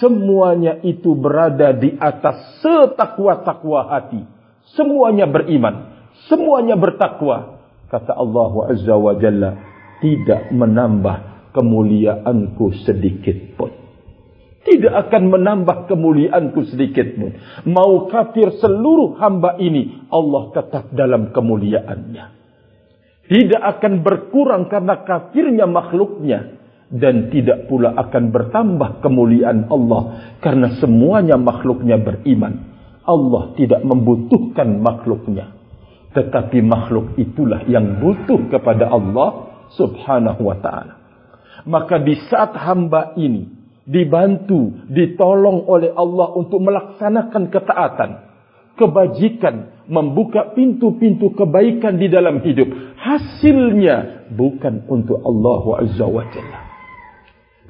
semuanya 0.00 0.80
itu 0.80 1.12
berada 1.12 1.76
di 1.76 1.92
atas 2.00 2.64
setakwa-takwa 2.64 3.92
hati. 3.92 4.24
Semuanya 4.74 5.28
beriman 5.28 5.92
semuanya 6.30 6.78
bertakwa 6.78 7.60
kata 7.92 8.16
Allah 8.16 8.52
Azza 8.72 8.96
wa 8.96 9.12
Jalla 9.18 9.50
tidak 10.00 10.50
menambah 10.50 11.16
kemuliaanku 11.52 12.72
sedikit 12.88 13.36
pun 13.60 13.83
tidak 14.64 15.08
akan 15.08 15.28
menambah 15.28 15.92
kemuliaanku 15.92 16.64
sedikit 16.72 17.04
pun 17.20 17.36
mau 17.68 18.08
kafir 18.08 18.48
seluruh 18.56 19.20
hamba 19.20 19.60
ini 19.60 20.08
Allah 20.08 20.56
tetap 20.56 20.88
dalam 20.96 21.36
kemuliaannya. 21.36 22.24
Tidak 23.24 23.60
akan 23.60 24.04
berkurang 24.04 24.68
karena 24.72 25.04
kafirnya 25.04 25.68
makhluknya. 25.68 26.64
Dan 26.94 27.32
tidak 27.32 27.66
pula 27.66 27.96
akan 27.96 28.30
bertambah 28.30 29.02
kemuliaan 29.02 29.66
Allah 29.66 30.36
karena 30.38 30.78
semuanya 30.78 31.34
makhluknya 31.34 31.98
beriman. 31.98 32.70
Allah 33.02 33.50
tidak 33.58 33.82
membutuhkan 33.82 34.78
makhluknya. 34.78 35.58
Tetapi 36.14 36.62
makhluk 36.62 37.18
itulah 37.18 37.66
yang 37.66 37.98
butuh 37.98 38.46
kepada 38.46 38.86
Allah 38.94 39.50
subhanahu 39.74 40.46
wa 40.46 40.56
ta'ala. 40.60 40.94
Maka 41.66 41.98
di 41.98 42.14
saat 42.30 42.54
hamba 42.54 43.16
ini 43.18 43.63
dibantu, 43.84 44.72
ditolong 44.88 45.68
oleh 45.68 45.92
Allah 45.92 46.32
untuk 46.36 46.60
melaksanakan 46.64 47.52
ketaatan, 47.52 48.10
kebajikan, 48.80 49.86
membuka 49.88 50.56
pintu-pintu 50.56 51.36
kebaikan 51.36 52.00
di 52.00 52.08
dalam 52.08 52.40
hidup. 52.40 52.68
Hasilnya 52.96 54.28
bukan 54.32 54.88
untuk 54.88 55.20
Allah 55.20 55.84
Azza 55.84 56.06
wa 56.08 56.24
Jalla. 56.32 56.60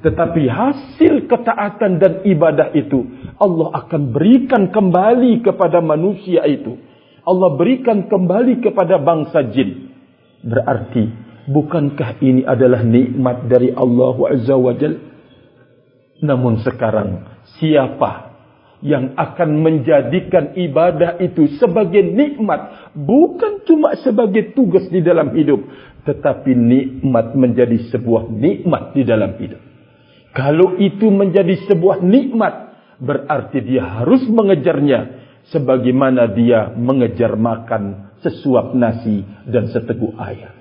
Tetapi 0.05 0.43
hasil 0.45 1.25
ketaatan 1.25 1.97
dan 1.97 2.13
ibadah 2.29 2.69
itu 2.77 3.03
Allah 3.41 3.73
akan 3.83 4.13
berikan 4.13 4.69
kembali 4.69 5.41
kepada 5.41 5.81
manusia 5.81 6.45
itu. 6.45 6.77
Allah 7.25 7.57
berikan 7.57 8.05
kembali 8.05 8.61
kepada 8.61 9.01
bangsa 9.01 9.49
jin. 9.49 9.89
Berarti, 10.45 11.09
bukankah 11.49 12.21
ini 12.21 12.45
adalah 12.45 12.85
nikmat 12.85 13.49
dari 13.49 13.73
Allah 13.73 14.17
Azza 14.29 14.53
wa 14.53 14.77
Jal? 14.77 14.93
Namun 16.23 16.63
sekarang, 16.63 17.23
siapa 17.59 18.35
yang 18.83 19.17
akan 19.17 19.49
menjadikan 19.59 20.55
ibadah 20.55 21.19
itu 21.19 21.59
sebagai 21.59 22.03
nikmat? 22.03 22.91
Bukan 22.95 23.67
cuma 23.67 23.95
sebagai 23.99 24.55
tugas 24.55 24.87
di 24.87 25.03
dalam 25.03 25.35
hidup. 25.35 25.59
Tetapi 26.05 26.53
nikmat 26.53 27.33
menjadi 27.33 27.89
sebuah 27.89 28.29
nikmat 28.29 28.93
di 28.93 29.03
dalam 29.03 29.35
hidup. 29.41 29.61
Kalau 30.35 30.75
itu 30.77 31.07
menjadi 31.09 31.55
sebuah 31.65 32.03
nikmat, 32.03 32.53
berarti 32.99 33.63
dia 33.63 34.03
harus 34.03 34.23
mengejarnya 34.27 35.23
sebagaimana 35.49 36.27
dia 36.35 36.75
mengejar 36.75 37.39
makan 37.39 38.11
sesuap 38.19 38.75
nasi 38.75 39.23
dan 39.47 39.71
seteguk 39.71 40.11
air. 40.19 40.51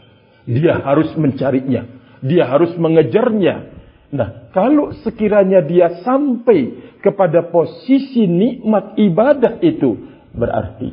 Dia 0.44 0.78
harus 0.78 1.10
mencarinya. 1.16 1.88
Dia 2.20 2.48
harus 2.48 2.72
mengejarnya. 2.76 3.73
Nah, 4.12 4.52
kalau 4.52 4.92
sekiranya 5.00 5.64
dia 5.64 6.04
sampai 6.04 6.92
kepada 7.00 7.48
posisi 7.48 8.28
nikmat 8.28 8.98
ibadah 9.00 9.62
itu, 9.64 9.96
berarti 10.36 10.90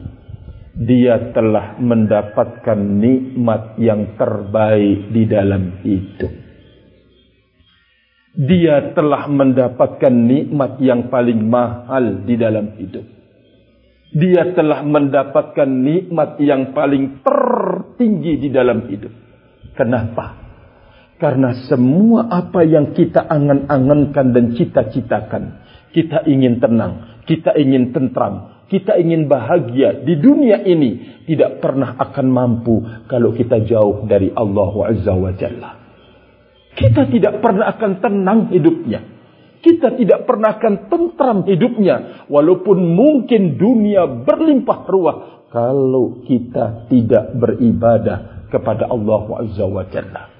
dia 0.80 1.34
telah 1.36 1.76
mendapatkan 1.78 2.80
nikmat 2.80 3.76
yang 3.78 4.15
terbaik 4.15 5.12
di 5.12 5.24
dalam 5.28 5.84
hidup. 5.84 6.34
Dia 8.32 8.95
telah 8.95 9.28
mendapatkan 9.28 10.13
nikmat 10.15 10.80
yang 10.80 11.12
paling 11.12 11.43
mahal 11.52 12.24
di 12.24 12.39
dalam 12.39 12.80
hidup 12.80 13.21
dia 14.12 14.52
telah 14.52 14.84
mendapatkan 14.84 15.67
nikmat 15.71 16.36
yang 16.43 16.76
paling 16.76 17.24
tertinggi 17.24 18.43
di 18.43 18.50
dalam 18.52 18.84
hidup. 18.91 19.12
Kenapa? 19.71 20.40
Karena 21.22 21.54
semua 21.70 22.26
apa 22.34 22.66
yang 22.66 22.98
kita 22.98 23.30
angan-angankan 23.30 24.34
dan 24.34 24.58
cita-citakan, 24.58 25.62
kita 25.94 26.26
ingin 26.26 26.58
tenang, 26.58 27.22
kita 27.30 27.54
ingin 27.54 27.94
tentram, 27.94 28.66
kita 28.66 28.98
ingin 28.98 29.30
bahagia 29.30 30.02
di 30.02 30.18
dunia 30.18 30.66
ini 30.66 31.22
tidak 31.30 31.62
pernah 31.62 31.94
akan 31.94 32.26
mampu 32.26 33.06
kalau 33.06 33.38
kita 33.38 33.62
jauh 33.70 34.10
dari 34.10 34.34
Allah 34.34 34.74
Azza 34.90 35.14
wa 35.14 35.30
Jalla. 35.38 35.72
Kita 36.74 37.06
tidak 37.06 37.38
pernah 37.38 37.70
akan 37.70 37.92
tenang 38.02 38.50
hidupnya 38.50 39.22
kita 39.62 39.94
tidak 39.94 40.26
pernah 40.26 40.58
akan 40.58 40.90
tentram 40.90 41.46
hidupnya 41.46 42.26
walaupun 42.28 42.82
mungkin 42.82 43.62
dunia 43.62 44.26
berlimpah 44.26 44.80
ruah 44.90 45.18
kalau 45.54 46.26
kita 46.26 46.90
tidak 46.90 47.38
beribadah 47.38 48.50
kepada 48.50 48.90
Allah 48.90 49.24
Azza 49.46 49.66
wa 49.70 49.86
Jalla. 49.86 50.31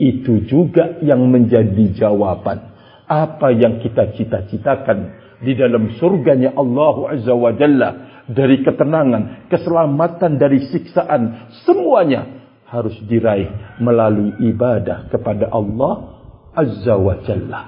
Itu 0.00 0.44
juga 0.48 1.00
yang 1.04 1.28
menjadi 1.28 1.92
jawaban 1.96 2.72
apa 3.12 3.52
yang 3.52 3.82
kita 3.84 4.16
cita-citakan 4.16 4.98
di 5.42 5.52
dalam 5.52 5.92
surganya 6.00 6.54
Allah 6.56 7.18
Azza 7.18 7.34
wa 7.36 7.52
Jalla 7.52 7.90
dari 8.30 8.62
ketenangan, 8.62 9.50
keselamatan 9.52 10.38
dari 10.38 10.62
siksaan, 10.70 11.52
semuanya 11.66 12.46
harus 12.70 12.96
diraih 13.04 13.76
melalui 13.82 14.32
ibadah 14.48 15.12
kepada 15.12 15.52
Allah 15.52 16.24
Azza 16.56 16.96
wa 16.96 17.20
Jalla. 17.26 17.62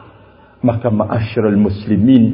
Maka 0.64 0.88
ma'asyiral 0.88 1.60
muslimin 1.60 2.24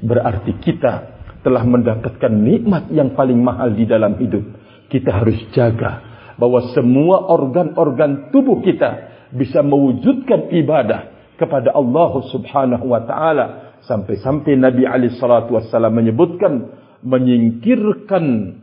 berarti 0.00 0.56
kita 0.56 1.12
telah 1.44 1.60
mendapatkan 1.68 2.32
nikmat 2.32 2.88
yang 2.88 3.12
paling 3.12 3.36
mahal 3.36 3.76
di 3.76 3.84
dalam 3.84 4.16
hidup. 4.16 4.40
Kita 4.88 5.20
harus 5.20 5.36
jaga 5.52 6.00
bahwa 6.40 6.72
semua 6.72 7.28
organ-organ 7.28 8.32
tubuh 8.32 8.64
kita 8.64 9.13
bisa 9.34 9.60
mewujudkan 9.60 10.50
ibadah 10.54 11.10
kepada 11.34 11.74
Allah 11.74 12.12
Subhanahu 12.30 12.86
wa 12.86 13.02
taala 13.02 13.44
sampai-sampai 13.84 14.54
Nabi 14.54 14.86
Ali 14.86 15.10
salatu 15.18 15.58
wasallam 15.58 15.98
menyebutkan 15.98 16.70
menyingkirkan 17.04 18.56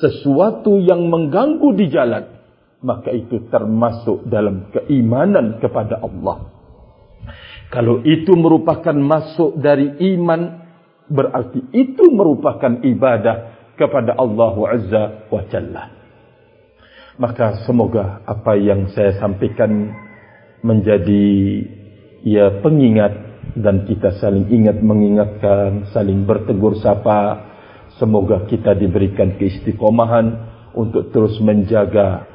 sesuatu 0.00 0.80
yang 0.80 1.10
mengganggu 1.10 1.68
di 1.76 1.86
jalan 1.92 2.36
maka 2.86 3.10
itu 3.10 3.48
termasuk 3.50 4.28
dalam 4.28 4.70
keimanan 4.70 5.58
kepada 5.58 5.98
Allah. 5.98 6.54
Kalau 7.72 8.04
itu 8.06 8.30
merupakan 8.38 8.94
masuk 8.94 9.58
dari 9.58 9.90
iman 10.14 10.62
berarti 11.10 11.66
itu 11.74 12.04
merupakan 12.14 12.78
ibadah 12.86 13.36
kepada 13.74 14.14
Allah 14.14 14.54
Azza 14.70 15.04
wa 15.26 15.42
Jalla. 15.50 15.95
Maka 17.16 17.64
semoga 17.64 18.20
apa 18.28 18.60
yang 18.60 18.92
saya 18.92 19.16
sampaikan 19.16 19.88
menjadi 20.60 21.28
ya 22.20 22.60
pengingat 22.60 23.12
dan 23.56 23.88
kita 23.88 24.20
saling 24.20 24.52
ingat 24.52 24.84
mengingatkan, 24.84 25.88
saling 25.96 26.28
bertegur 26.28 26.76
sapa. 26.84 27.48
Semoga 27.96 28.44
kita 28.44 28.76
diberikan 28.76 29.40
keistiqomahan 29.40 30.26
untuk 30.76 31.08
terus 31.08 31.40
menjaga 31.40 32.28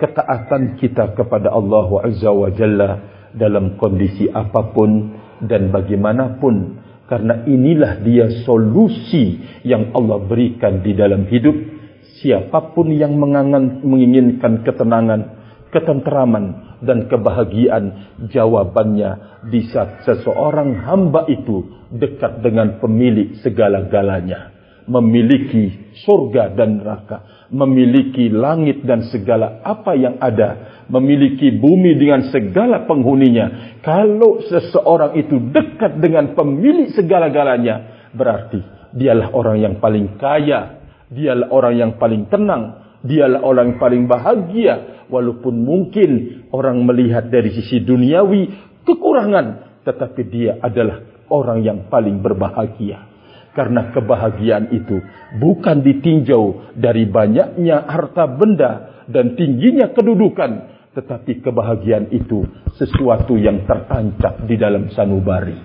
ketaatan 0.00 0.80
kita 0.80 1.12
kepada 1.12 1.52
Allah 1.52 1.88
Azza 2.08 2.32
wa 2.32 2.48
Jalla 2.48 2.90
dalam 3.36 3.76
kondisi 3.76 4.32
apapun 4.32 5.12
dan 5.44 5.68
bagaimanapun 5.68 6.80
karena 7.04 7.44
inilah 7.44 8.00
dia 8.00 8.26
solusi 8.48 9.44
yang 9.62 9.92
Allah 9.92 10.24
berikan 10.24 10.80
di 10.80 10.96
dalam 10.96 11.28
hidup. 11.28 11.75
Siapapun 12.22 12.96
yang 12.96 13.16
mengangan, 13.20 13.84
menginginkan 13.84 14.64
ketenangan, 14.64 15.20
ketenteraman 15.68 16.78
dan 16.80 17.08
kebahagiaan, 17.12 18.16
jawabannya 18.32 19.44
di 19.52 19.68
saat 19.68 20.04
seseorang 20.08 20.80
hamba 20.86 21.28
itu 21.28 21.66
dekat 21.92 22.40
dengan 22.40 22.80
pemilik 22.80 23.36
segala-galanya 23.44 24.56
memiliki 24.86 25.94
surga 26.06 26.54
dan 26.54 26.78
neraka, 26.78 27.46
memiliki 27.50 28.30
langit 28.30 28.86
dan 28.86 29.02
segala 29.10 29.60
apa 29.66 29.98
yang 29.98 30.16
ada, 30.22 30.82
memiliki 30.86 31.50
bumi 31.58 31.98
dengan 31.98 32.30
segala 32.30 32.86
penghuninya. 32.86 33.78
Kalau 33.82 34.38
seseorang 34.46 35.18
itu 35.18 35.42
dekat 35.50 35.98
dengan 35.98 36.38
pemilik 36.38 36.94
segala-galanya, 36.94 38.08
berarti 38.14 38.62
dialah 38.94 39.34
orang 39.34 39.58
yang 39.58 39.74
paling 39.82 40.14
kaya, 40.16 40.75
dialah 41.10 41.48
orang 41.52 41.74
yang 41.78 41.92
paling 41.98 42.26
tenang, 42.26 42.96
dialah 43.06 43.42
orang 43.42 43.74
yang 43.74 43.78
paling 43.78 44.04
bahagia. 44.10 44.74
Walaupun 45.06 45.62
mungkin 45.62 46.10
orang 46.50 46.82
melihat 46.82 47.30
dari 47.30 47.54
sisi 47.54 47.78
duniawi 47.78 48.50
kekurangan, 48.82 49.78
tetapi 49.86 50.22
dia 50.26 50.58
adalah 50.58 50.98
orang 51.30 51.62
yang 51.62 51.78
paling 51.86 52.18
berbahagia. 52.18 53.06
Karena 53.54 53.88
kebahagiaan 53.94 54.68
itu 54.74 55.00
bukan 55.40 55.80
ditinjau 55.80 56.74
dari 56.76 57.08
banyaknya 57.08 57.88
harta 57.88 58.28
benda 58.28 59.04
dan 59.08 59.32
tingginya 59.38 59.94
kedudukan. 59.94 60.76
Tetapi 60.92 61.44
kebahagiaan 61.44 62.08
itu 62.12 62.44
sesuatu 62.76 63.36
yang 63.36 63.64
tertancap 63.64 64.44
di 64.44 64.56
dalam 64.60 64.92
sanubari. 64.92 65.56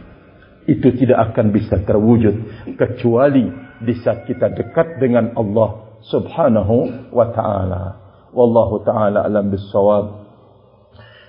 Itu 0.70 0.94
tidak 0.96 1.34
akan 1.34 1.52
bisa 1.52 1.82
terwujud 1.84 2.36
kecuali 2.78 3.71
di 3.82 3.94
saat 4.02 4.30
kita 4.30 4.54
dekat 4.54 5.02
dengan 5.02 5.34
Allah 5.38 6.00
subhanahu 6.06 7.10
wa 7.13 7.28
ta'ala. 7.34 7.84
Wallahu 8.32 8.82
ta'ala 8.88 9.28
alam 9.28 9.52
bisawab. 9.52 10.06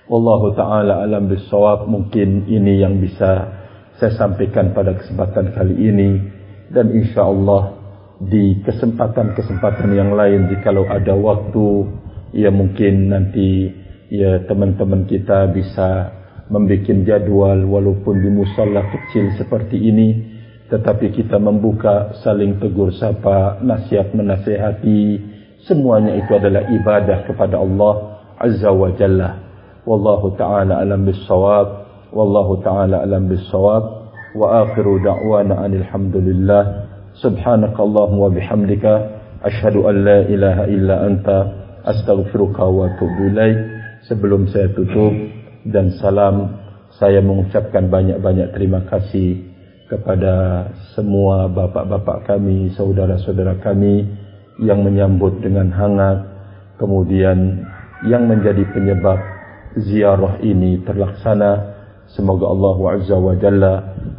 Wallahu 0.06 0.54
ta'ala 0.54 1.02
alam 1.02 1.28
bisawab. 1.28 1.88
Mungkin 1.88 2.46
ini 2.46 2.80
yang 2.80 3.00
bisa 3.00 3.60
saya 3.98 4.12
sampaikan 4.16 4.72
pada 4.72 4.96
kesempatan 4.96 5.52
kali 5.52 5.74
ini 5.76 6.10
dan 6.72 6.90
insya 6.90 7.28
Allah 7.28 7.76
di 8.22 8.62
kesempatan-kesempatan 8.62 9.90
yang 9.92 10.14
lain 10.14 10.46
jikalau 10.48 10.86
ada 10.86 11.12
waktu 11.12 11.90
ya 12.32 12.48
mungkin 12.54 13.10
nanti 13.10 13.68
ya 14.08 14.46
teman-teman 14.46 15.04
kita 15.10 15.50
bisa 15.52 16.22
membuat 16.48 16.86
jadwal 17.04 17.58
walaupun 17.66 18.22
di 18.22 18.30
musalla 18.30 18.88
kecil 18.88 19.36
seperti 19.36 19.76
ini 19.78 20.08
tetapi 20.72 21.12
kita 21.12 21.36
membuka 21.36 22.16
saling 22.24 22.56
tegur 22.56 22.96
sapa, 22.96 23.60
nasihat 23.60 24.16
menasihati. 24.16 25.20
Semuanya 25.68 26.16
itu 26.16 26.32
adalah 26.32 26.64
ibadah 26.64 27.28
kepada 27.28 27.60
Allah 27.60 28.24
Azza 28.40 28.72
wa 28.72 28.88
Jalla. 28.96 29.36
Wallahu 29.84 30.32
ta'ala 30.40 30.80
alam 30.80 31.04
bisawab. 31.04 31.66
Wallahu 32.16 32.64
ta'ala 32.64 33.04
alam 33.04 33.28
bisawab. 33.28 33.84
Wa 34.32 34.64
akhiru 34.64 35.04
da'wana 35.04 35.60
anilhamdulillah. 35.60 36.62
Subhanakallahum 37.20 38.16
wa 38.16 38.32
bihamdika. 38.32 38.92
Ashadu 39.44 39.84
an 39.92 40.08
la 40.08 40.24
ilaha 40.24 40.72
illa 40.72 41.04
anta. 41.04 41.38
Astaghfiruka 41.84 42.64
wa 42.64 42.96
tubulai. 42.96 43.60
Sebelum 44.08 44.48
saya 44.48 44.72
tutup 44.72 45.12
dan 45.68 45.92
salam. 46.00 46.64
Saya 46.96 47.20
mengucapkan 47.20 47.92
banyak-banyak 47.92 48.56
terima 48.56 48.88
kasih 48.88 49.51
kepada 49.92 50.64
semua 50.96 51.52
bapak-bapak 51.52 52.24
kami, 52.24 52.72
saudara-saudara 52.72 53.60
kami 53.60 54.08
yang 54.64 54.80
menyambut 54.80 55.44
dengan 55.44 55.68
hangat. 55.68 56.32
Kemudian 56.80 57.60
yang 58.08 58.24
menjadi 58.24 58.64
penyebab 58.72 59.20
ziarah 59.76 60.40
ini 60.40 60.80
terlaksana. 60.88 61.76
Semoga 62.16 62.48
Allah 62.48 62.76
Azza 62.96 63.16
wa 63.20 63.36
Jalla 63.36 63.74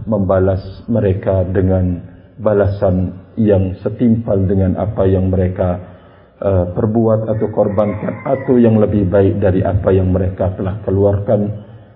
membalas 0.05 0.61
mereka 0.85 1.41
dengan 1.49 2.05
balasan 2.37 3.25
yang 3.33 3.73
setimpal 3.81 4.45
dengan 4.45 4.77
apa 4.77 5.09
yang 5.09 5.33
mereka 5.33 5.81
uh, 6.37 6.69
perbuat 6.69 7.33
atau 7.33 7.47
korbankan 7.49 8.23
atau 8.29 8.61
yang 8.61 8.77
lebih 8.77 9.09
baik 9.09 9.41
dari 9.41 9.65
apa 9.65 9.89
yang 9.89 10.13
mereka 10.13 10.53
telah 10.53 10.85
keluarkan. 10.85 11.41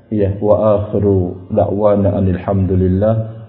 Ya 0.08 0.34
wa 0.40 0.82
akhiru 0.82 1.52
da'wana 1.52 2.16
alhamdulillah 2.16 3.37